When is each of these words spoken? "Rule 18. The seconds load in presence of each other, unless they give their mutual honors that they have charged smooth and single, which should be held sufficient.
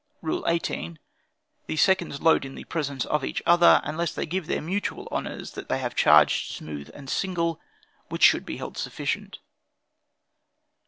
"Rule 0.23 0.43
18. 0.47 0.97
The 1.67 1.75
seconds 1.75 2.19
load 2.23 2.43
in 2.43 2.65
presence 2.65 3.05
of 3.05 3.23
each 3.23 3.43
other, 3.45 3.81
unless 3.83 4.11
they 4.15 4.25
give 4.25 4.47
their 4.47 4.59
mutual 4.59 5.07
honors 5.11 5.51
that 5.51 5.69
they 5.69 5.77
have 5.77 5.93
charged 5.95 6.53
smooth 6.53 6.89
and 6.95 7.07
single, 7.07 7.61
which 8.09 8.23
should 8.23 8.43
be 8.43 8.57
held 8.57 8.79
sufficient. 8.79 9.37